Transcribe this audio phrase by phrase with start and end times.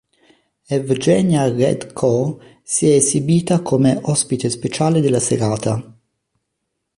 [0.77, 2.33] Evgenija Red'ko
[2.65, 5.95] si è esibita come ospite speciale della serata.